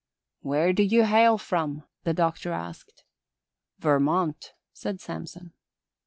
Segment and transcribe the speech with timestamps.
[0.41, 3.03] "Where do ye hail from?" the Doctor asked.
[3.77, 5.53] "Vermont," said Samson.